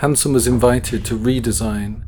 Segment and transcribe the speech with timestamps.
[0.00, 2.04] Hansen was invited to redesign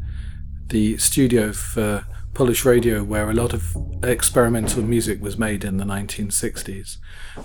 [0.69, 5.85] the studio for Polish radio where a lot of experimental music was made in the
[5.85, 6.97] 1960s.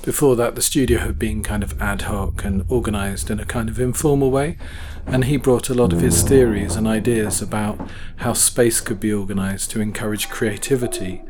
[0.04, 3.68] Before that, the studio had been kind of ad hoc and organized in a kind
[3.68, 4.58] of informal way,
[5.06, 9.12] and he brought a lot of his theories and ideas about how space could be
[9.12, 11.24] organized to encourage creativity.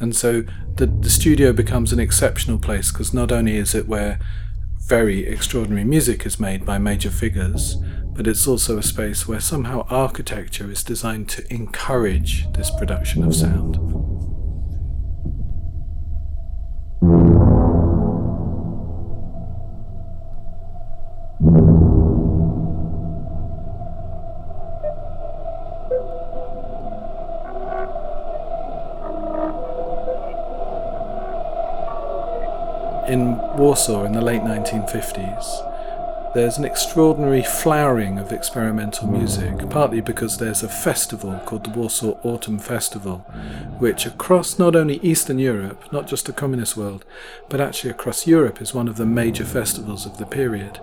[0.00, 0.44] And so
[0.76, 4.18] the, the studio becomes an exceptional place because not only is it where
[4.86, 7.76] very extraordinary music is made by major figures,
[8.14, 13.34] but it's also a space where somehow architecture is designed to encourage this production of
[13.34, 13.76] sound.
[33.08, 35.71] In Warsaw in the late 1950s,
[36.34, 42.18] there's an extraordinary flowering of experimental music, partly because there's a festival called the Warsaw
[42.22, 43.18] Autumn Festival,
[43.78, 47.04] which across not only Eastern Europe, not just the communist world,
[47.50, 50.80] but actually across Europe is one of the major festivals of the period.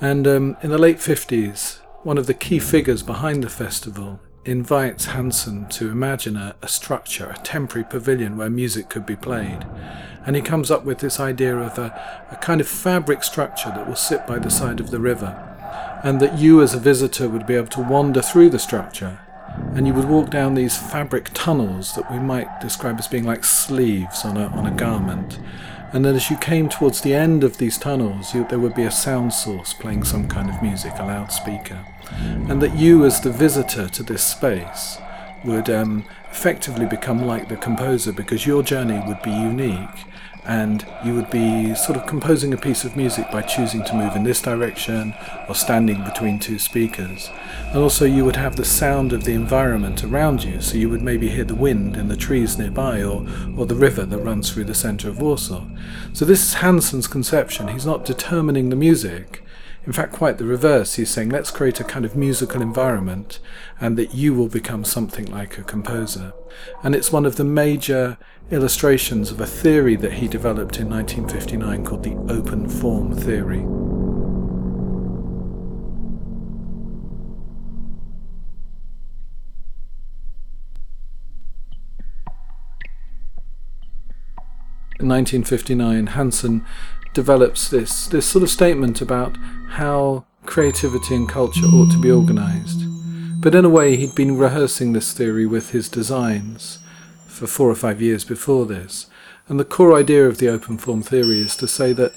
[0.00, 5.04] And um, in the late 50s, one of the key figures behind the festival invites
[5.06, 9.66] Hansen to imagine a, a structure, a temporary pavilion where music could be played
[10.26, 13.86] and he comes up with this idea of a, a kind of fabric structure that
[13.86, 15.46] will sit by the side of the river,
[16.04, 19.18] and that you as a visitor would be able to wander through the structure
[19.74, 23.44] and you would walk down these fabric tunnels that we might describe as being like
[23.44, 25.38] sleeves on a, on a garment.
[25.92, 28.84] And then as you came towards the end of these tunnels, you, there would be
[28.84, 31.84] a sound source playing some kind of music, a loudspeaker.
[32.48, 34.98] And that you, as the visitor to this space,
[35.44, 40.04] would um, effectively become like the composer because your journey would be unique
[40.44, 44.16] and you would be sort of composing a piece of music by choosing to move
[44.16, 45.14] in this direction
[45.48, 47.30] or standing between two speakers.
[47.68, 51.02] And also, you would have the sound of the environment around you, so you would
[51.02, 53.26] maybe hear the wind in the trees nearby or,
[53.56, 55.64] or the river that runs through the centre of Warsaw.
[56.12, 57.68] So, this is Hansen's conception.
[57.68, 59.44] He's not determining the music,
[59.86, 60.94] in fact, quite the reverse.
[60.94, 63.38] He's saying, let's create a kind of musical environment
[63.80, 66.34] and that you will become something like a composer.
[66.82, 68.18] And it's one of the major
[68.50, 73.64] illustrations of a theory that he developed in 1959 called the open form theory.
[84.98, 86.66] In 1959, Hansen
[87.14, 89.36] develops this this sort of statement about
[89.70, 92.82] how creativity and culture ought to be organized.
[93.40, 96.80] But in a way, he'd been rehearsing this theory with his designs
[97.26, 99.06] for four or five years before this.
[99.48, 102.14] And the core idea of the open form theory is to say that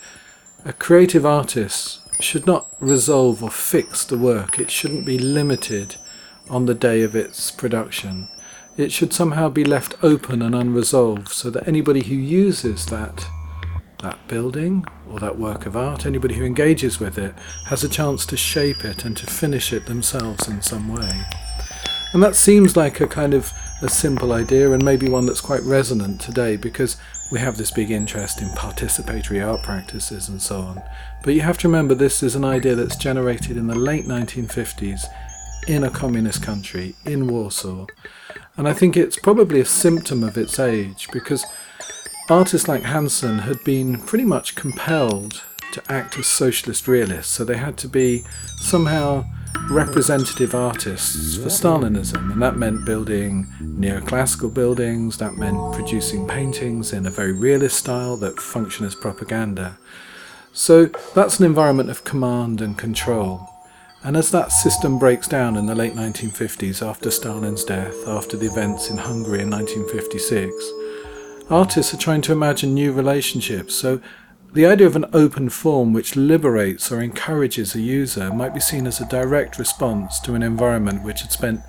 [0.66, 4.60] a creative artist should not resolve or fix the work.
[4.60, 5.96] It shouldn't be limited
[6.50, 8.30] on the day of its production.
[8.78, 13.28] It should somehow be left open and unresolved so that anybody who uses that
[14.04, 17.34] that building or that work of art, anybody who engages with it,
[17.66, 21.24] has a chance to shape it and to finish it themselves in some way.
[22.14, 25.64] And that seems like a kind of a simple idea and maybe one that's quite
[25.64, 26.98] resonant today because
[27.32, 30.84] we have this big interest in participatory art practices and so on.
[31.24, 35.06] But you have to remember this is an idea that's generated in the late 1950s
[35.68, 37.88] in a communist country, in Warsaw.
[38.58, 41.46] And I think it's probably a symptom of its age because
[42.30, 47.58] artists like Hansen had been pretty much compelled to act as socialist realists, so they
[47.58, 48.24] had to be
[48.62, 49.26] somehow
[49.70, 57.06] representative artists for Stalinism, and that meant building neoclassical buildings, that meant producing paintings in
[57.06, 59.78] a very realist style that function as propaganda.
[60.54, 60.86] So
[61.16, 63.50] that's an environment of command and control.
[64.04, 68.48] And as that system breaks down in the late 1950s, after Stalin's death, after the
[68.48, 70.54] events in Hungary in 1956,
[71.50, 73.76] artists are trying to imagine new relationships.
[73.76, 74.02] So
[74.54, 78.86] the idea of an open form which liberates or encourages a user might be seen
[78.86, 81.62] as a direct response to an environment which had spent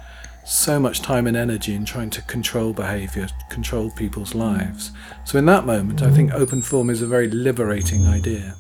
[0.45, 4.93] so much time and energy in trying to control behavior, control people's lives.
[5.25, 8.55] So, in that moment, I think open form is a very liberating idea.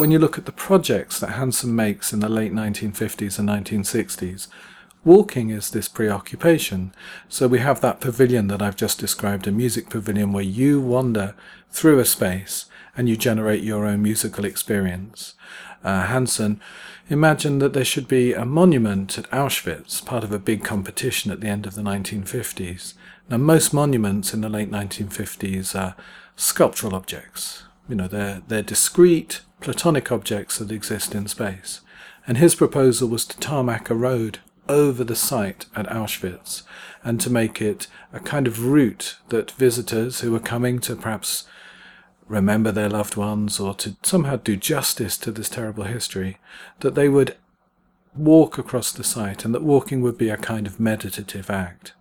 [0.00, 4.48] When you look at the projects that Hansen makes in the late 1950s and 1960s,
[5.04, 6.94] walking is this preoccupation.
[7.28, 11.34] So we have that pavilion that I've just described, a music pavilion where you wander
[11.70, 12.64] through a space
[12.96, 15.34] and you generate your own musical experience.
[15.84, 16.62] Uh, Hansen
[17.10, 21.40] imagined that there should be a monument at Auschwitz, part of a big competition at
[21.40, 22.94] the end of the 1950s.
[23.28, 25.94] Now, most monuments in the late 1950s are
[26.36, 27.64] sculptural objects.
[27.90, 31.80] You know, they're, they're discrete, platonic objects that exist in space.
[32.24, 34.38] And his proposal was to tarmac a road
[34.68, 36.62] over the site at Auschwitz
[37.02, 41.48] and to make it a kind of route that visitors who were coming to perhaps
[42.28, 46.38] remember their loved ones or to somehow do justice to this terrible history,
[46.78, 47.36] that they would
[48.14, 51.92] walk across the site and that walking would be a kind of meditative act.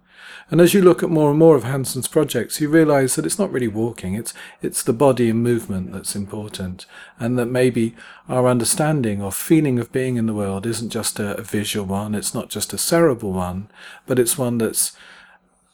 [0.51, 3.37] And as you look at more and more of Hansen's projects, you realize that it's
[3.37, 6.85] not really walking, it's, it's the body and movement that's important.
[7.19, 7.95] And that maybe
[8.27, 12.15] our understanding or feeling of being in the world isn't just a, a visual one,
[12.15, 13.69] it's not just a cerebral one,
[14.07, 14.93] but it's one that's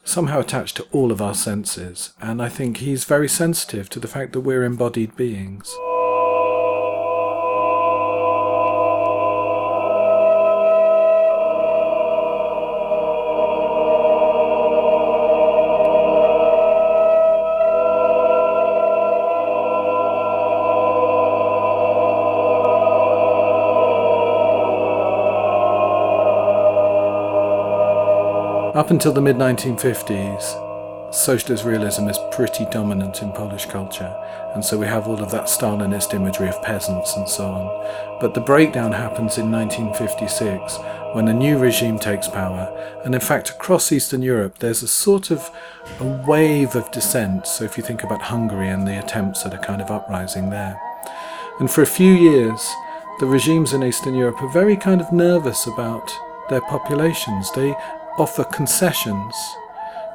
[0.04, 2.12] somehow attached to all of our senses.
[2.20, 5.74] And I think he's very sensitive to the fact that we're embodied beings.
[28.86, 34.16] Up until the mid 1950s, socialist realism is pretty dominant in Polish culture,
[34.54, 38.18] and so we have all of that Stalinist imagery of peasants and so on.
[38.20, 40.78] But the breakdown happens in 1956
[41.14, 42.72] when a new regime takes power,
[43.04, 45.50] and in fact, across Eastern Europe, there's a sort of
[45.98, 47.48] a wave of dissent.
[47.48, 50.80] So if you think about Hungary and the attempts at a kind of uprising there.
[51.58, 52.64] And for a few years,
[53.18, 56.08] the regimes in Eastern Europe are very kind of nervous about
[56.48, 57.50] their populations.
[57.52, 57.74] They
[58.18, 59.34] offer concessions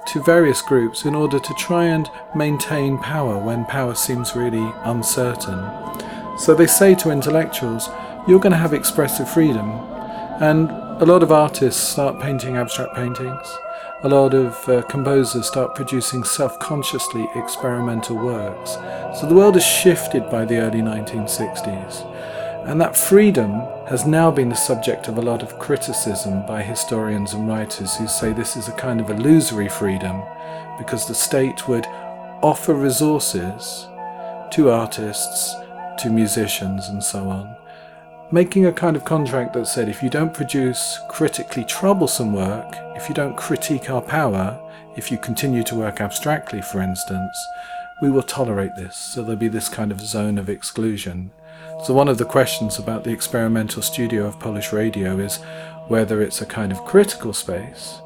[0.07, 5.59] to various groups in order to try and maintain power when power seems really uncertain.
[6.37, 7.89] So they say to intellectuals,
[8.27, 9.69] you're going to have expressive freedom.
[10.41, 10.69] And
[11.01, 13.47] a lot of artists start painting abstract paintings.
[14.03, 18.71] A lot of uh, composers start producing self consciously experimental works.
[19.19, 22.07] So the world has shifted by the early 1960s.
[22.65, 23.51] And that freedom
[23.87, 28.07] has now been the subject of a lot of criticism by historians and writers who
[28.07, 30.21] say this is a kind of illusory freedom
[30.77, 31.85] because the state would
[32.43, 33.87] offer resources
[34.51, 35.55] to artists,
[35.97, 37.55] to musicians, and so on,
[38.31, 43.09] making a kind of contract that said if you don't produce critically troublesome work, if
[43.09, 44.59] you don't critique our power,
[44.95, 47.35] if you continue to work abstractly, for instance,
[48.01, 48.95] we will tolerate this.
[48.95, 51.31] So there'll be this kind of zone of exclusion.
[51.83, 55.37] So, one of the questions about the experimental studio of Polish radio is
[55.87, 58.01] whether it's a kind of critical space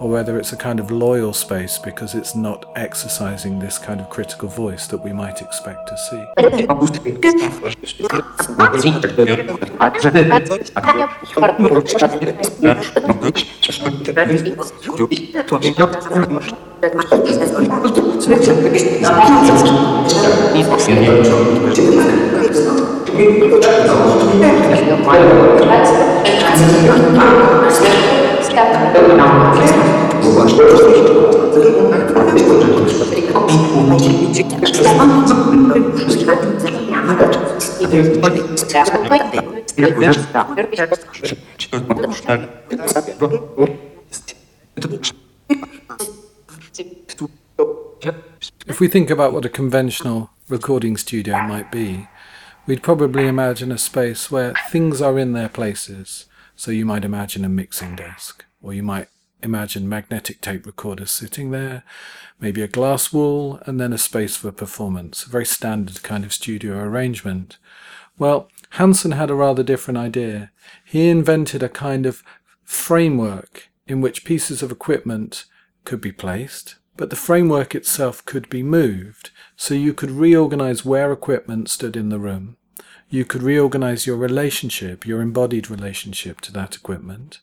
[0.00, 4.10] or whether it's a kind of loyal space because it's not exercising this kind of
[4.10, 6.24] critical voice that we might expect to see.
[48.66, 52.08] If we think about what a conventional recording studio might be,
[52.70, 56.26] we'd probably imagine a space where things are in their places.
[56.54, 59.08] So you might imagine a mixing desk, or you might
[59.42, 61.82] imagine magnetic tape recorders sitting there,
[62.38, 65.26] maybe a glass wall, and then a space for performance.
[65.26, 67.58] A very standard kind of studio arrangement.
[68.18, 68.48] Well,
[68.78, 70.52] Hansen had a rather different idea.
[70.84, 72.22] He invented a kind of
[72.62, 75.44] framework in which pieces of equipment
[75.84, 81.10] could be placed, but the framework itself could be moved, so you could reorganize where
[81.10, 82.56] equipment stood in the room.
[83.10, 87.40] You could reorganize your relationship, your embodied relationship to that equipment.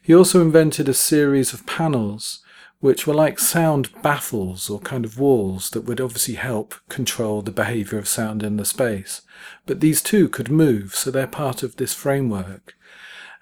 [0.00, 2.42] He also invented a series of panels
[2.80, 7.52] which were like sound baffles or kind of walls that would obviously help control the
[7.52, 9.20] behavior of sound in the space.
[9.66, 12.74] But these too could move, so they're part of this framework.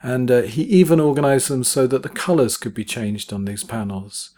[0.03, 3.65] And uh, he even organized them so that the colors could be changed on these
[3.65, 4.31] panels.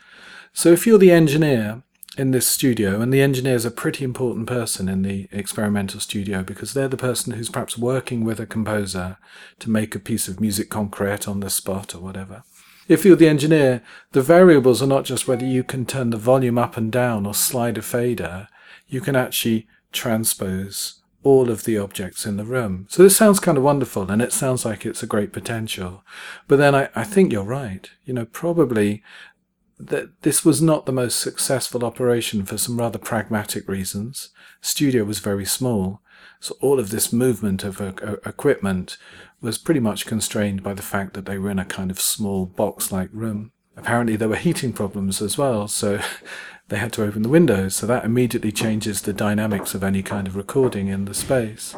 [0.52, 1.82] So if you're the engineer
[2.16, 6.42] in this studio, and the engineer is a pretty important person in the experimental studio
[6.42, 9.16] because they're the person who's perhaps working with a composer
[9.58, 12.42] to make a piece of music concrete on the spot or whatever.
[12.88, 16.58] If you're the engineer, the variables are not just whether you can turn the volume
[16.58, 18.48] up and down or slide a fader,
[18.88, 22.86] you can actually transpose all of the objects in the room.
[22.90, 26.04] So this sounds kind of wonderful and it sounds like it's a great potential.
[26.48, 27.88] But then I, I think you're right.
[28.04, 29.02] You know, probably
[29.88, 34.30] that this was not the most successful operation for some rather pragmatic reasons.
[34.60, 36.00] Studio was very small,
[36.40, 38.96] so all of this movement of uh, uh, equipment
[39.40, 42.46] was pretty much constrained by the fact that they were in a kind of small
[42.46, 43.52] box-like room.
[43.76, 46.00] Apparently there were heating problems as well, so
[46.68, 50.26] they had to open the windows, so that immediately changes the dynamics of any kind
[50.26, 51.74] of recording in the space.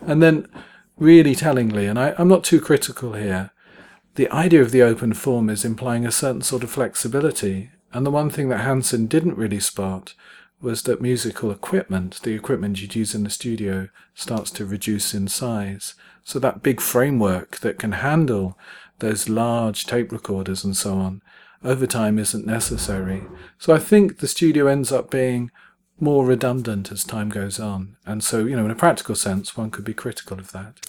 [0.00, 0.46] And then,
[0.96, 3.50] really tellingly, and I, I'm not too critical here,
[4.18, 8.10] the idea of the open form is implying a certain sort of flexibility, and the
[8.10, 10.14] one thing that Hansen didn't really spot
[10.60, 15.28] was that musical equipment, the equipment you'd use in the studio, starts to reduce in
[15.28, 15.94] size.
[16.24, 18.58] So that big framework that can handle
[18.98, 21.22] those large tape recorders and so on,
[21.62, 23.22] over time isn't necessary.
[23.56, 25.52] So I think the studio ends up being
[26.00, 27.96] more redundant as time goes on.
[28.04, 30.80] And so, you know, in a practical sense, one could be critical of that.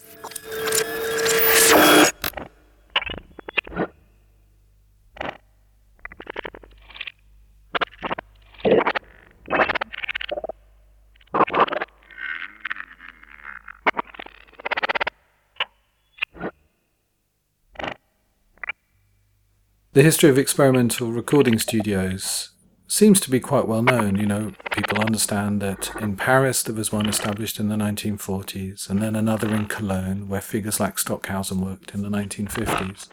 [20.00, 22.52] The history of experimental recording studios
[22.88, 24.16] seems to be quite well known.
[24.16, 29.02] You know, people understand that in Paris there was one established in the 1940s, and
[29.02, 33.10] then another in Cologne, where figures like Stockhausen worked in the 1950s.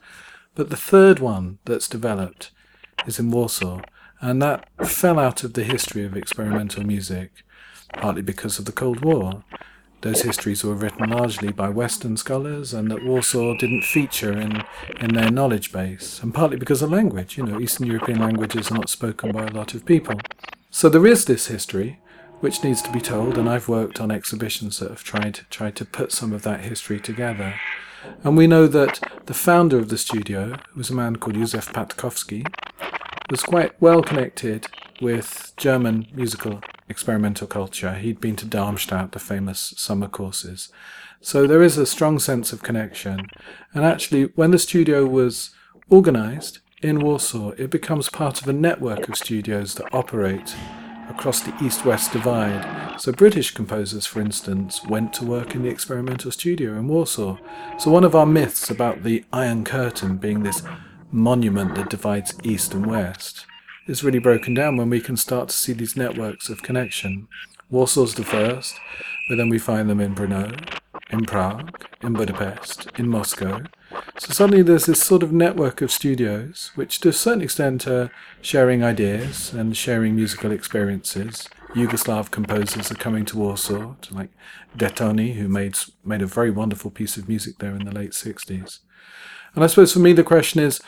[0.55, 2.53] But the third one that's developed
[3.05, 3.81] is in Warsaw,
[4.21, 7.33] and that fell out of the history of experimental music,
[7.95, 9.43] partly because of the Cold War.
[10.07, 14.63] Those histories were written largely by Western scholars, and that Warsaw didn't feature in,
[15.01, 17.37] in their knowledge base, and partly because of language.
[17.37, 20.21] You know, Eastern European languages are not spoken by a lot of people.
[20.71, 21.99] So there is this history,
[22.39, 25.85] which needs to be told, and I've worked on exhibitions that have tried tried to
[25.85, 27.59] put some of that history together.
[28.23, 31.73] And we know that the founder of the studio who was a man called Józef
[31.73, 32.47] Patkowski,
[33.29, 34.69] was quite well connected
[35.01, 37.95] with German musical experimental culture.
[37.95, 40.71] He'd been to Darmstadt, the famous summer courses.
[41.21, 43.29] So there is a strong sense of connection.
[43.75, 45.51] And actually, when the studio was
[45.89, 50.55] organized in Warsaw, it becomes part of a network of studios that operate
[51.09, 53.01] across the east west divide.
[53.01, 57.39] So, British composers, for instance, went to work in the experimental studio in Warsaw.
[57.79, 60.63] So, one of our myths about the Iron Curtain being this
[61.11, 63.47] monument that divides east and west
[63.87, 67.29] is really broken down when we can start to see these networks of connection.
[67.71, 68.79] Warsaw's the first,
[69.29, 73.63] but then we find them in Brno, in Prague, in Budapest, in Moscow.
[74.19, 78.11] So suddenly there's this sort of network of studios, which to a certain extent are
[78.41, 81.49] sharing ideas and sharing musical experiences.
[81.75, 84.31] Yugoslav composers are coming to Warsaw, to like
[84.77, 88.79] Detoni, who made made a very wonderful piece of music there in the late 60s.
[89.55, 90.81] And I suppose for me the question is,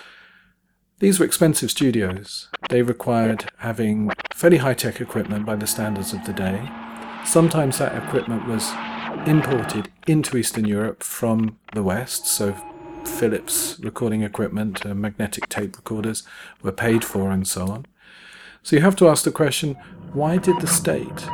[1.00, 2.48] these were expensive studios.
[2.70, 6.68] They required having fairly high-tech equipment by the standards of the day.
[7.24, 8.72] Sometimes that equipment was
[9.26, 12.54] imported into Eastern Europe from the West, so
[13.04, 16.22] Philips recording equipment, uh, magnetic tape recorders
[16.62, 17.86] were paid for and so on.
[18.62, 19.76] So you have to ask the question,
[20.12, 21.26] why did the state,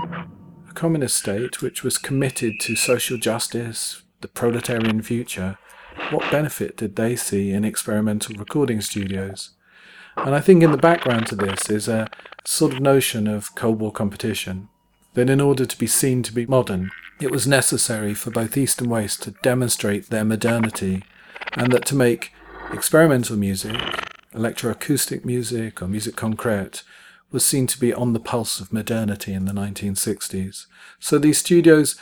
[0.69, 5.59] a communist state which was committed to social justice, the proletarian future,
[6.11, 9.51] what benefit did they see in experimental recording studios?
[10.17, 12.09] And I think in the background to this is a
[12.45, 14.69] sort of notion of Cold War competition.
[15.15, 18.81] That in order to be seen to be modern, it was necessary for both East
[18.81, 21.05] and West to demonstrate their modernity,
[21.57, 22.33] and that to make
[22.73, 23.77] experimental music,
[24.33, 26.83] electroacoustic music, or musique concrète,
[27.31, 30.67] was seen to be on the pulse of modernity in the 1960s.
[30.99, 31.97] So these studios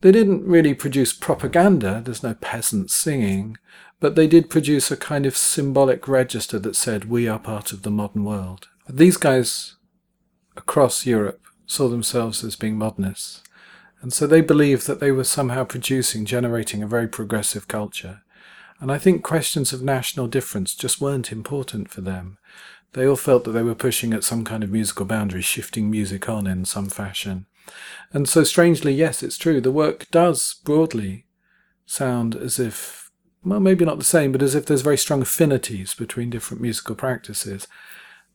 [0.00, 3.56] they didn't really produce propaganda, there's no peasants singing,
[3.98, 7.82] but they did produce a kind of symbolic register that said, we are part of
[7.82, 8.68] the modern world.
[8.88, 9.76] These guys
[10.56, 13.42] across Europe saw themselves as being modernists,
[14.02, 18.22] and so they believed that they were somehow producing, generating a very progressive culture.
[18.78, 22.36] And I think questions of national difference just weren't important for them.
[22.92, 26.28] They all felt that they were pushing at some kind of musical boundary, shifting music
[26.28, 27.46] on in some fashion.
[28.12, 29.60] And so, strangely, yes, it's true.
[29.60, 31.26] The work does broadly
[31.86, 33.10] sound as if,
[33.44, 36.94] well, maybe not the same, but as if there's very strong affinities between different musical
[36.94, 37.66] practices.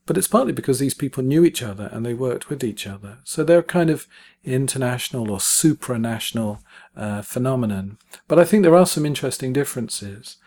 [0.06, 3.20] but it's partly because these people knew each other and they worked with each other.
[3.24, 4.08] So they're kind of
[4.44, 6.60] international or supranational
[6.98, 7.98] uh, phenomenon.
[8.28, 10.38] But I think there are some interesting differences.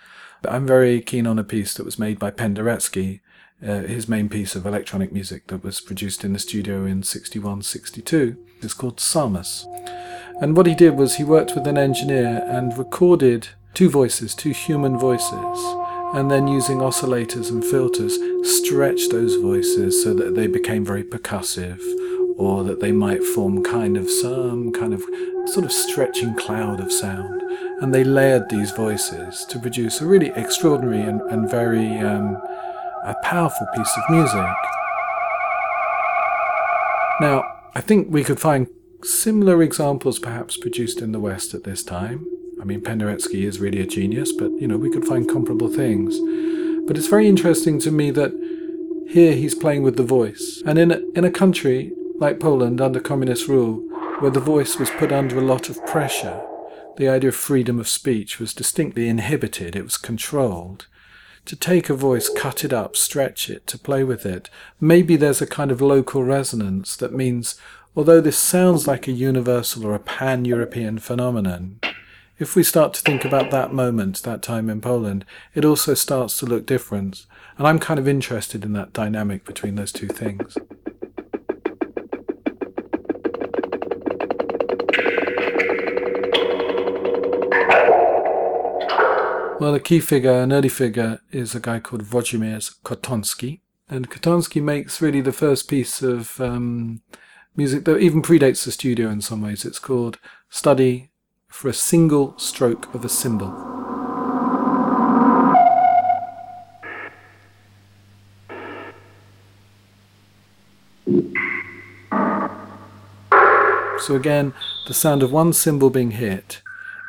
[0.47, 3.21] I'm very keen on a piece that was made by Penderecki,
[3.66, 7.62] uh, his main piece of electronic music that was produced in the studio in 61
[7.62, 8.37] 62.
[8.62, 9.66] It's called Psalmus.
[10.40, 14.50] And what he did was he worked with an engineer and recorded two voices, two
[14.50, 15.59] human voices
[16.14, 21.80] and then using oscillators and filters stretched those voices so that they became very percussive
[22.37, 25.02] or that they might form kind of some kind of
[25.47, 27.42] sort of stretching cloud of sound
[27.80, 32.40] and they layered these voices to produce a really extraordinary and, and very um,
[33.04, 34.56] a powerful piece of music
[37.20, 37.44] now
[37.75, 38.66] i think we could find
[39.02, 42.26] similar examples perhaps produced in the west at this time
[42.64, 46.18] I mean, Penderecki is really a genius, but you know, we could find comparable things.
[46.87, 48.32] But it's very interesting to me that
[49.06, 50.62] here he's playing with the voice.
[50.64, 53.80] And in a, in a country like Poland under communist rule,
[54.20, 56.40] where the voice was put under a lot of pressure,
[56.96, 60.87] the idea of freedom of speech was distinctly inhibited, it was controlled.
[61.46, 64.48] To take a voice, cut it up, stretch it, to play with it,
[64.80, 67.60] maybe there's a kind of local resonance that means,
[67.94, 71.80] although this sounds like a universal or a pan European phenomenon,
[72.38, 76.38] if we start to think about that moment, that time in Poland, it also starts
[76.38, 77.26] to look different.
[77.58, 80.56] And I'm kind of interested in that dynamic between those two things.
[89.61, 93.61] Well, a key figure, an early figure, is a guy called Włodzimierz Kotonski.
[93.88, 97.02] And Kotonski makes really the first piece of um,
[97.54, 99.64] music that even predates the studio in some ways.
[99.64, 100.18] It's called
[100.50, 101.11] Study
[101.46, 103.52] for a single stroke of a cymbal.
[114.00, 114.52] So again,
[114.88, 116.61] the sound of one cymbal being hit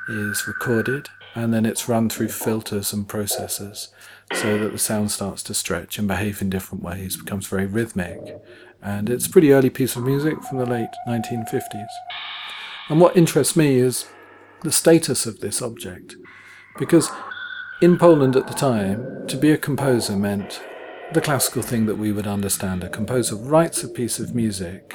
[0.07, 3.89] is recorded and then it's run through filters and processors
[4.33, 8.19] so that the sound starts to stretch and behave in different ways, becomes very rhythmic.
[8.81, 11.87] And it's a pretty early piece of music from the late 1950s.
[12.89, 14.05] And what interests me is
[14.63, 16.15] the status of this object.
[16.77, 17.11] Because
[17.81, 20.61] in Poland at the time, to be a composer meant
[21.13, 22.83] the classical thing that we would understand.
[22.83, 24.93] A composer writes a piece of music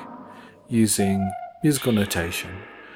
[0.68, 1.30] using
[1.62, 2.50] musical notation,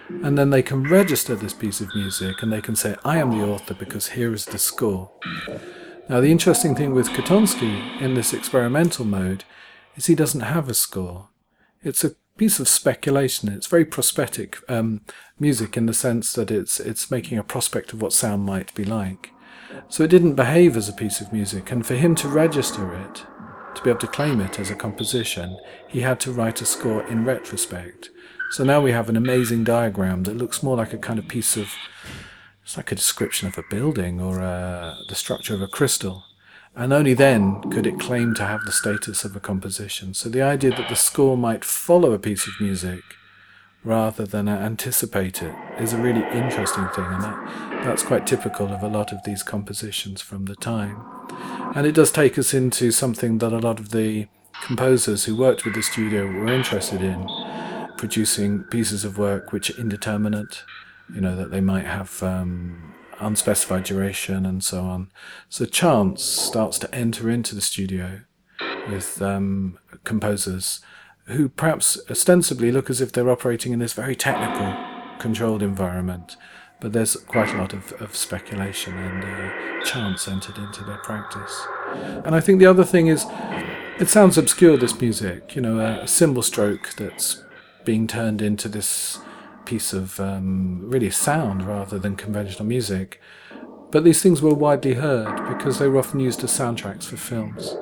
[0.09, 3.31] and then they can register this piece of music and they can say, I am
[3.31, 5.11] the author because here is the score.
[6.09, 9.45] Now, the interesting thing with Kotonski in this experimental mode
[9.97, 11.29] is he doesn't have a score.
[11.83, 13.49] It's a piece of speculation.
[13.49, 15.03] It's very prospective um,
[15.39, 18.85] music in the sense that it's it's making a prospect of what sound might be
[18.85, 19.31] like.
[19.89, 23.25] So it didn't behave as a piece of music, and for him to register it,
[23.75, 27.05] to be able to claim it as a composition, he had to write a score
[27.07, 28.11] in retrospect.
[28.51, 31.57] So now we have an amazing diagram that looks more like a kind of piece
[31.57, 31.71] of
[32.63, 36.25] it's like a description of a building or uh, the structure of a crystal
[36.77, 40.13] and only then could it claim to have the status of a composition.
[40.13, 43.03] So the idea that the score might follow a piece of music
[43.85, 48.83] rather than anticipate it is a really interesting thing, and that, that's quite typical of
[48.83, 50.97] a lot of these compositions from the time.
[51.77, 54.27] And it does take us into something that a lot of the
[54.65, 57.29] composers who worked with the studio were interested in,
[57.97, 60.65] producing pieces of work which are indeterminate,
[61.15, 65.11] you know, that they might have um, unspecified duration and so on.
[65.49, 68.21] So chance starts to enter into the studio
[68.89, 70.81] with um, composers
[71.27, 74.77] who perhaps ostensibly look as if they're operating in this very technical,
[75.19, 76.37] controlled environment,
[76.81, 81.67] but there's quite a lot of, of speculation and uh, chance entered into their practice.
[82.25, 83.25] And I think the other thing is,
[83.99, 87.44] it sounds obscure, this music, you know, a, a cymbal stroke that's
[87.85, 89.19] being turned into this
[89.65, 93.21] piece of um, really sound rather than conventional music.
[93.91, 97.77] But these things were widely heard because they were often used as soundtracks for films.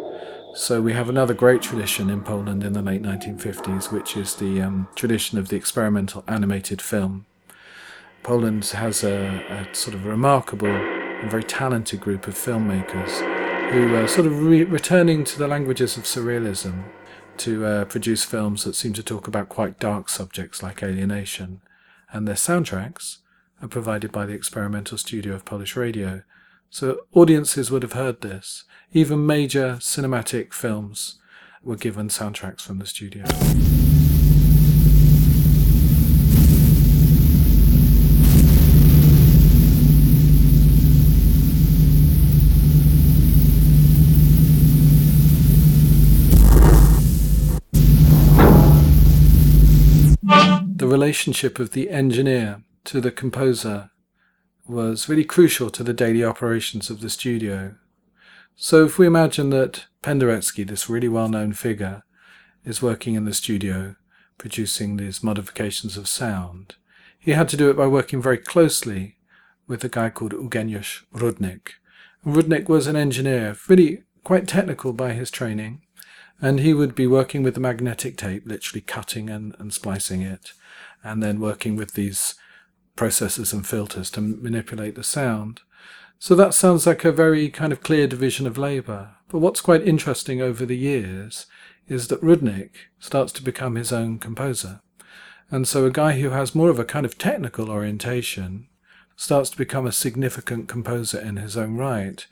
[0.54, 4.60] So we have another great tradition in Poland in the late 1950s, which is the
[4.60, 7.24] um, tradition of the experimental animated film.
[8.22, 13.10] Poland has a, a sort of remarkable and very talented group of filmmakers
[13.70, 16.84] who are sort of re- returning to the languages of surrealism
[17.38, 21.60] to uh, produce films that seem to talk about quite dark subjects like alienation
[22.12, 23.18] and their soundtracks
[23.60, 26.22] are provided by the experimental studio of Polish radio.
[26.70, 28.64] So audiences would have heard this.
[28.92, 31.18] Even major cinematic films
[31.62, 33.24] were given soundtracks from the studio.
[50.92, 53.90] Relationship of the engineer to the composer
[54.66, 57.74] was really crucial to the daily operations of the studio.
[58.54, 62.02] So if we imagine that Penderecki, this really well-known figure,
[62.64, 63.96] is working in the studio
[64.36, 66.76] producing these modifications of sound,
[67.18, 69.16] he had to do it by working very closely
[69.66, 71.70] with a guy called Eugeniusz Rudnik.
[72.26, 75.82] Rudnik was an engineer, really quite technical by his training,
[76.42, 80.52] and he would be working with the magnetic tape, literally cutting and, and splicing it,
[81.04, 82.34] and then working with these
[82.96, 85.60] processors and filters to manipulate the sound.
[86.18, 89.10] So that sounds like a very kind of clear division of labour.
[89.28, 91.46] But what's quite interesting over the years
[91.86, 94.80] is that Rudnik starts to become his own composer.
[95.50, 98.68] And so a guy who has more of a kind of technical orientation
[99.22, 102.26] starts to become a significant composer in his own right.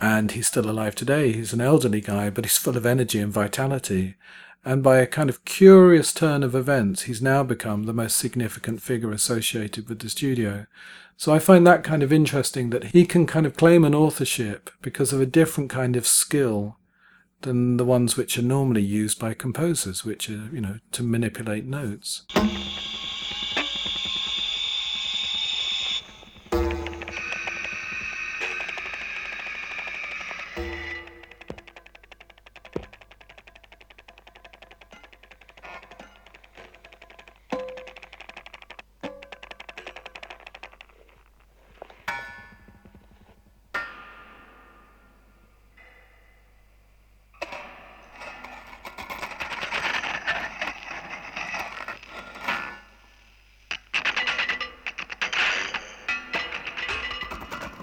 [0.00, 1.30] And he's still alive today.
[1.30, 4.16] He's an elderly guy, but he's full of energy and vitality.
[4.64, 8.82] And by a kind of curious turn of events, he's now become the most significant
[8.82, 10.66] figure associated with the studio.
[11.16, 14.70] So I find that kind of interesting that he can kind of claim an authorship
[14.82, 16.76] because of a different kind of skill
[17.42, 21.64] than the ones which are normally used by composers, which are, you know, to manipulate
[21.66, 22.26] notes.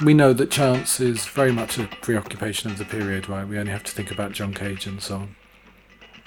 [0.04, 3.48] We know that chance is very much a preoccupation of the period, right?
[3.48, 5.36] We only have to think about John Cage and so on.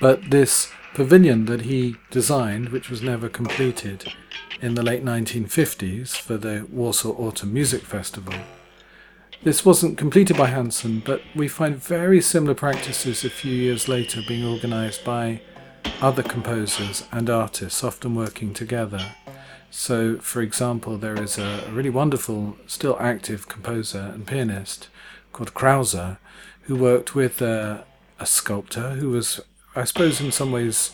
[0.00, 4.12] But this pavilion that he designed, which was never completed
[4.60, 8.34] in the late 1950s for the Warsaw Autumn Music Festival,
[9.42, 14.20] this wasn't completed by Hansen, but we find very similar practices a few years later
[14.26, 15.40] being organised by
[16.00, 19.14] other composers and artists, often working together.
[19.70, 24.88] So, for example, there is a, really wonderful, still active composer and pianist
[25.32, 26.18] called Krauze,
[26.62, 27.82] who worked with uh,
[28.18, 29.40] a sculptor who was,
[29.74, 30.92] I suppose, in some ways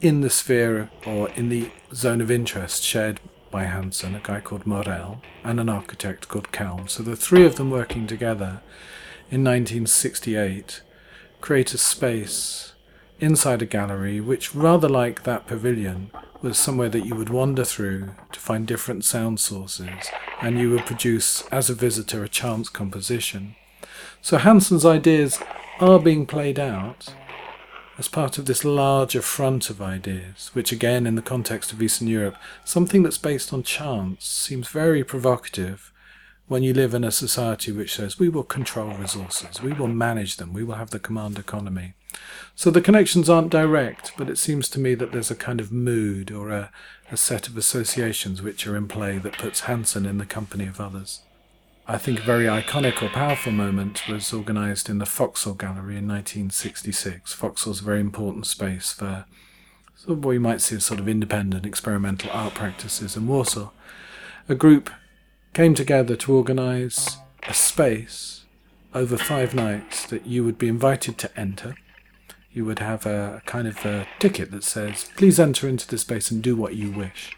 [0.00, 4.66] in the sphere or in the zone of interest shared by Hansen, a guy called
[4.66, 6.90] Morel, and an architect called Kelm.
[6.90, 8.60] So the three of them working together
[9.30, 10.82] in 1968
[11.40, 12.73] create a space
[13.24, 16.10] inside a gallery which, rather like that pavilion,
[16.42, 20.10] was somewhere that you would wander through to find different sound sources,
[20.42, 23.56] and you would produce, as a visitor, a chance composition.
[24.20, 25.40] So Hansen's ideas
[25.80, 27.14] are being played out
[27.96, 32.08] as part of this larger front of ideas, which again, in the context of Eastern
[32.08, 35.92] Europe, something that's based on chance seems very provocative
[36.46, 40.36] when you live in a society which says we will control resources, we will manage
[40.36, 41.94] them, we will have the command economy.
[42.56, 45.72] So the connections aren't direct, but it seems to me that there's a kind of
[45.72, 46.70] mood or a,
[47.10, 50.80] a set of associations which are in play that puts Hansen in the company of
[50.80, 51.20] others.
[51.86, 56.08] I think a very iconic or powerful moment was organised in the Foksal Gallery in
[56.08, 57.34] 1966.
[57.34, 59.26] Foksal's a very important space for
[59.96, 63.70] sort of what you might see as sort of independent experimental art practices in Warsaw.
[64.48, 64.90] A group
[65.52, 68.44] came together to organise a space
[68.94, 71.74] over five nights that you would be invited to enter
[72.54, 76.30] you would have a kind of a ticket that says, please enter into the space
[76.30, 77.36] and do what you wish.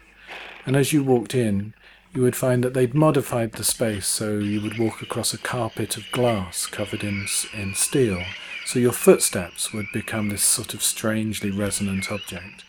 [0.65, 1.73] And as you walked in,
[2.13, 5.97] you would find that they'd modified the space so you would walk across a carpet
[5.97, 8.23] of glass covered in, in steel.
[8.65, 12.63] So your footsteps would become this sort of strangely resonant object.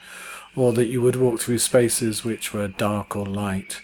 [0.56, 3.82] Or that you would walk through spaces which were dark or light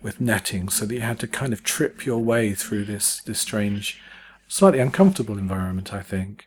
[0.00, 3.40] with netting so that you had to kind of trip your way through this, this
[3.40, 4.00] strange,
[4.46, 6.46] slightly uncomfortable environment, I think.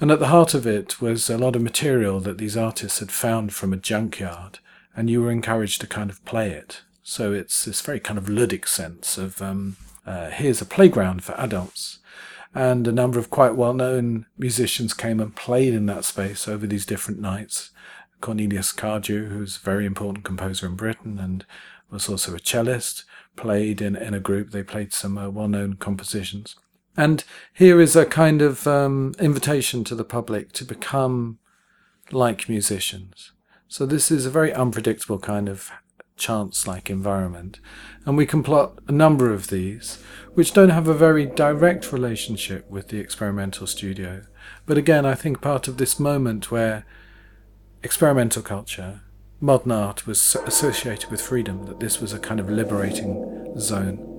[0.00, 3.12] And at the heart of it was a lot of material that these artists had
[3.12, 4.58] found from a junkyard,
[4.96, 6.82] and you were encouraged to kind of play it.
[7.02, 9.76] So it's this very kind of ludic sense of um,
[10.06, 11.98] uh, here's a playground for adults.
[12.54, 16.66] And a number of quite well known musicians came and played in that space over
[16.66, 17.70] these different nights.
[18.20, 21.44] Cornelius Cardew, who's a very important composer in Britain and
[21.90, 23.04] was also a cellist,
[23.36, 24.50] played in, in a group.
[24.50, 26.56] They played some uh, well known compositions.
[26.96, 31.38] And here is a kind of um, invitation to the public to become
[32.12, 33.32] like musicians.
[33.68, 35.70] So this is a very unpredictable kind of
[36.16, 37.58] chance-like environment.
[38.06, 40.00] And we can plot a number of these,
[40.34, 44.22] which don't have a very direct relationship with the experimental studio.
[44.64, 46.86] But again, I think part of this moment where
[47.82, 49.00] experimental culture,
[49.40, 54.13] modern art was associated with freedom, that this was a kind of liberating zone.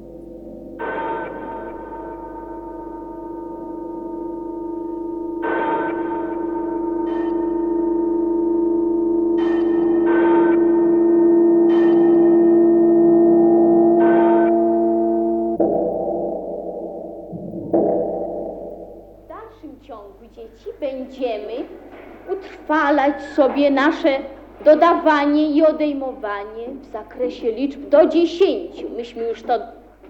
[22.30, 24.20] Utrwalać sobie nasze
[24.66, 28.90] dodawanie i odejmowanie w zakresie liczb do dziesięciu.
[28.98, 29.60] Myśmy już to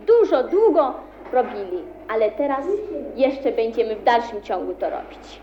[0.07, 0.93] dużo, długo
[1.33, 2.65] robili, ale teraz
[3.15, 5.41] jeszcze będziemy w dalszym ciągu to robić.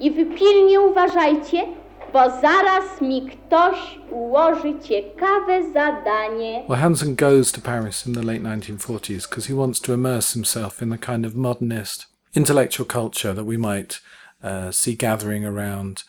[0.00, 1.64] I wy pilnie uważajcie,
[2.12, 6.62] bo zaraz mi ktoś ułoży ciekawe zadanie.
[6.68, 10.82] Well, Hansen goes to Paris in the late 1940s because he wants to immerse himself
[10.82, 14.00] in the kind of modernist intellectual culture that we might
[14.42, 16.04] uh, see gathering around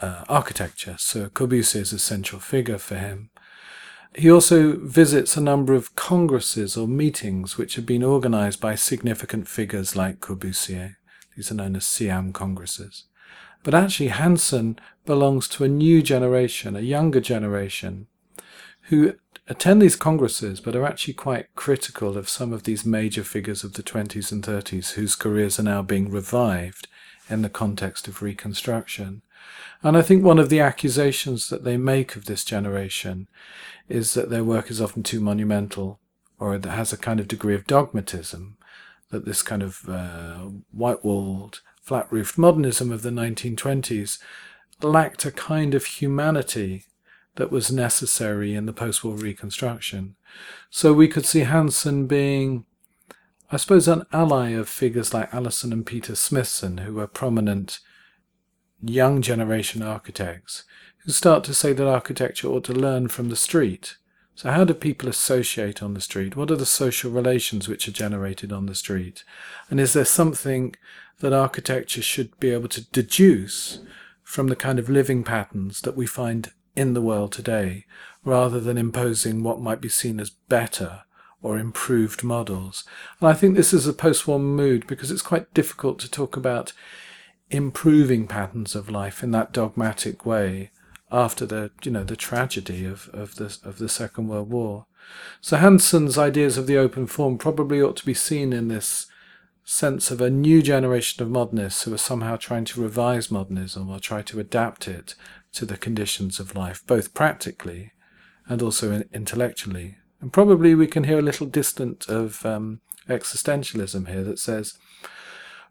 [0.00, 0.96] uh, architecture.
[0.98, 3.30] So Corbusier is a central figure for him.
[4.14, 9.46] He also visits a number of congresses or meetings which have been organized by significant
[9.46, 10.96] figures like Corbusier.
[11.36, 13.04] These are known as CIAM congresses.
[13.62, 18.08] But actually, Hansen belongs to a new generation, a younger generation,
[18.84, 19.14] who
[19.46, 23.74] attend these congresses but are actually quite critical of some of these major figures of
[23.74, 26.88] the 20s and 30s whose careers are now being revived
[27.30, 29.22] in the context of Reconstruction.
[29.82, 33.28] And I think one of the accusations that they make of this generation
[33.88, 35.98] is that their work is often too monumental
[36.38, 38.56] or that has a kind of degree of dogmatism,
[39.10, 44.18] that this kind of uh, white walled, flat roofed modernism of the 1920s
[44.82, 46.84] lacked a kind of humanity
[47.36, 50.16] that was necessary in the post war reconstruction.
[50.70, 52.64] So we could see Hansen being
[53.52, 57.80] I suppose an ally of figures like Alison and Peter Smithson, who were prominent
[58.80, 60.62] young generation architects,
[60.98, 63.96] who start to say that architecture ought to learn from the street.
[64.36, 66.36] So, how do people associate on the street?
[66.36, 69.24] What are the social relations which are generated on the street?
[69.68, 70.76] And is there something
[71.18, 73.80] that architecture should be able to deduce
[74.22, 77.84] from the kind of living patterns that we find in the world today,
[78.24, 81.02] rather than imposing what might be seen as better
[81.42, 82.84] or improved models.
[83.20, 86.36] And I think this is a post war mood because it's quite difficult to talk
[86.36, 86.72] about
[87.50, 90.70] improving patterns of life in that dogmatic way
[91.10, 94.86] after the you know the tragedy of, of the of the Second World War.
[95.40, 99.06] So Hansen's ideas of the open form probably ought to be seen in this
[99.64, 103.98] sense of a new generation of modernists who are somehow trying to revise modernism or
[103.98, 105.14] try to adapt it
[105.52, 107.92] to the conditions of life, both practically
[108.46, 109.96] and also intellectually.
[110.20, 114.74] And probably we can hear a little distant of um, existentialism here that says,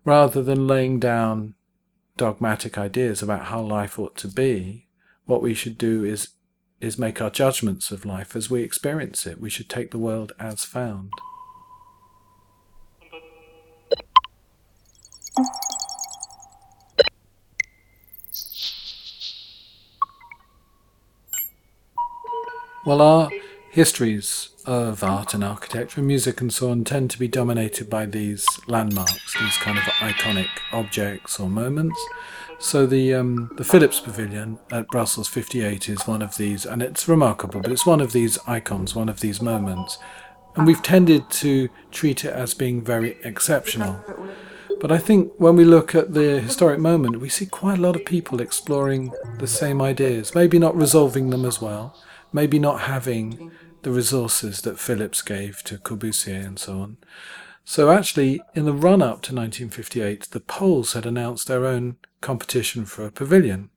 [0.04, 1.54] rather than laying down
[2.18, 4.88] dogmatic ideas about how life ought to be,
[5.26, 6.30] what we should do is
[6.82, 9.40] is make our judgments of life as we experience it.
[9.40, 11.12] We should take the world as found.
[22.86, 23.30] Well, our
[23.72, 28.06] histories of art and architecture, and music and so on, tend to be dominated by
[28.06, 32.00] these landmarks, these kind of iconic objects or moments.
[32.60, 37.08] So the um, the Philips Pavilion at Brussels 58 is one of these, and it's
[37.08, 39.98] remarkable, but it's one of these icons, one of these moments.
[40.56, 44.04] And we've tended to treat it as being very exceptional.
[44.82, 47.96] But I think when we look at the historic moment, we see quite a lot
[47.96, 51.96] of people exploring the same ideas, maybe not resolving them as well,
[52.32, 56.98] maybe not having the resources that Philips gave to Corbusier and so on.
[57.64, 62.86] So actually, in the run up to 1958, the Poles had announced their own competition
[62.86, 63.70] for a pavilion,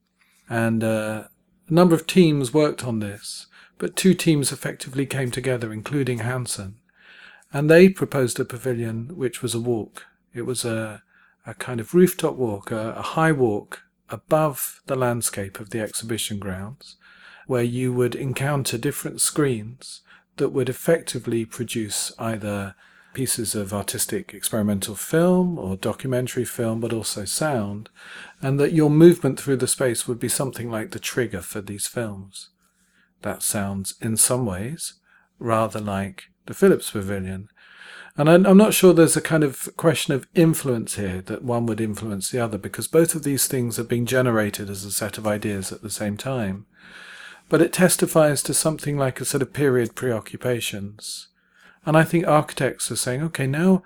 [0.49, 1.25] and uh,
[1.69, 6.77] a number of teams worked on this, but two teams effectively came together, including Hansen,
[7.53, 10.07] and they proposed a pavilion which was a walk.
[10.33, 11.03] It was a,
[11.45, 16.39] a kind of rooftop walk, a, a high walk above the landscape of the exhibition
[16.39, 16.97] grounds,
[17.47, 20.01] where you would encounter different screens
[20.37, 22.75] that would effectively produce either
[23.13, 27.89] pieces of artistic experimental film or documentary film, but also sound,
[28.41, 31.85] and that your movement through the space would be something like the trigger for these
[31.85, 32.49] films.
[33.21, 34.95] That sounds, in some ways,
[35.37, 37.49] rather like the Philips Pavilion.
[38.17, 41.81] And I'm not sure there's a kind of question of influence here that one would
[41.81, 45.27] influence the other, because both of these things are being generated as a set of
[45.27, 46.65] ideas at the same time
[47.49, 51.27] but it testifies to something like a sort of period preoccupations.
[51.85, 53.83] And I think architects are saying, okay, now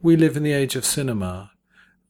[0.00, 1.52] we live in the age of cinema.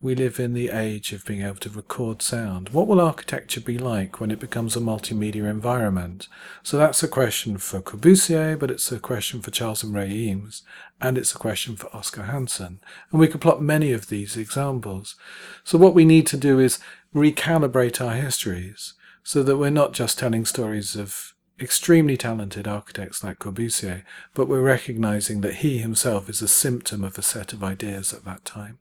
[0.02, 2.70] we live in the age of being able to record sound.
[2.70, 6.26] What will architecture be like when it becomes a multimedia environment?
[6.64, 10.64] So that's a question for Corbusier, but it's a question for Charles and Ray Eames,
[11.00, 12.81] and it's a question for Oskar Hansen.
[13.12, 15.14] And we could plot many of these examples.
[15.62, 16.81] So what we need to do is
[17.14, 23.38] recalibrate our histories so that we're not just telling stories of extremely talented architects like
[23.38, 24.02] Corbusier,
[24.35, 28.24] but we're recognizing that he himself is a symptom of a set of ideas at
[28.24, 28.78] that time.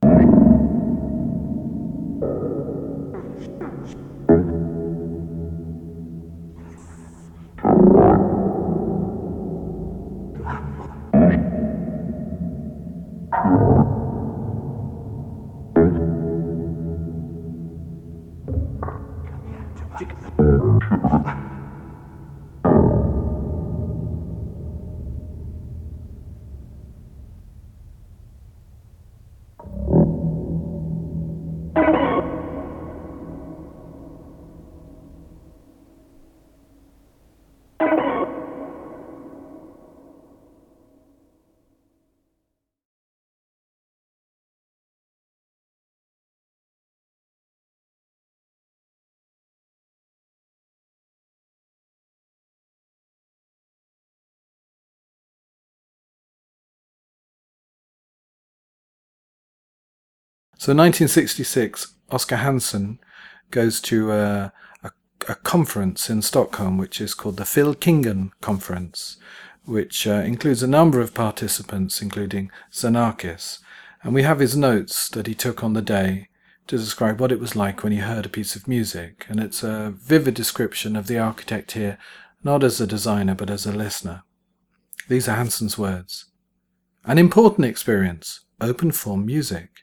[60.61, 62.99] So 1966, Oskar Hansen
[63.49, 64.91] goes to a, a,
[65.27, 69.17] a, conference in Stockholm, which is called the Fylkingen Conference,
[69.65, 73.57] which uh, includes a number of participants, including Xenakis.
[74.03, 76.27] And we have his notes that he took on the day
[76.67, 79.25] to describe what it was like when he heard a piece of music.
[79.29, 81.97] And it's a vivid description of the architect here,
[82.43, 84.21] not as a designer, but as a listener.
[85.09, 86.25] These are Hansen's words.
[87.03, 89.80] An important experience, open form music.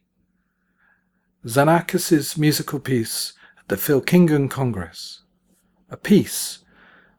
[1.49, 5.23] Xenakis' musical piece at the Fylkingen Congress.
[5.89, 6.59] A piece,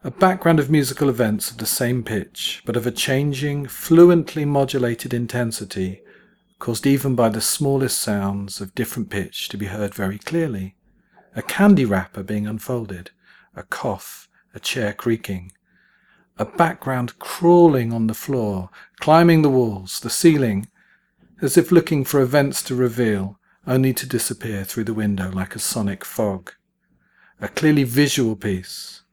[0.04, 5.15] a background of musical events of the same pitch, but of a changing, fluently modulated
[5.15, 6.04] intensity,
[6.60, 10.76] caused even by the smallest sounds of different pitch to be heard very clearly.
[11.36, 13.10] A candy wrapper being unfolded,
[13.56, 15.54] a cough, a chair creaking,
[16.38, 20.68] a background crawling on the floor, climbing the walls, the ceiling,
[21.42, 23.38] as if looking for events to reveal,
[23.69, 26.53] only to disappear through the window like a sonic fog.
[27.39, 29.03] A clearly visual piece,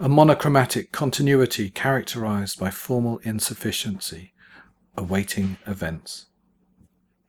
[0.00, 4.32] a monochromatic continuity characterized by formal insufficiency,
[4.96, 6.26] awaiting events.